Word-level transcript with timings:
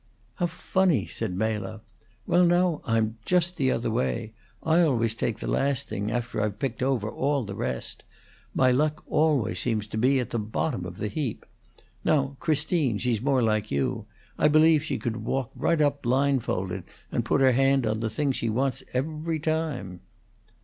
"How 0.37 0.47
funny!" 0.47 1.05
said 1.05 1.35
Mela. 1.35 1.79
"Well, 2.25 2.43
now, 2.43 2.81
I'm 2.85 3.19
just 3.23 3.55
the 3.57 3.69
other 3.69 3.91
way. 3.91 4.33
I 4.63 4.81
always 4.81 5.13
take 5.13 5.37
the 5.37 5.45
last 5.45 5.87
thing, 5.87 6.09
after 6.09 6.41
I've 6.41 6.57
picked 6.57 6.81
over 6.81 7.07
all 7.07 7.43
the 7.43 7.53
rest. 7.53 8.01
My 8.55 8.71
luck 8.71 9.03
always 9.07 9.59
seems 9.59 9.85
to 9.85 9.99
be 9.99 10.19
at 10.19 10.31
the 10.31 10.39
bottom 10.39 10.85
of 10.87 10.97
the 10.97 11.07
heap. 11.07 11.45
Now, 12.03 12.35
Christine, 12.39 12.97
she's 12.97 13.21
more 13.21 13.43
like 13.43 13.69
you. 13.69 14.07
I 14.39 14.47
believe 14.47 14.83
she 14.83 14.97
could 14.97 15.17
walk 15.17 15.51
right 15.55 15.79
up 15.79 16.01
blindfolded 16.01 16.83
and 17.11 17.23
put 17.23 17.41
her 17.41 17.51
hand 17.51 17.85
on 17.85 17.99
the 17.99 18.09
thing 18.09 18.31
she 18.31 18.49
wants 18.49 18.81
every 18.95 19.37
time." 19.37 19.99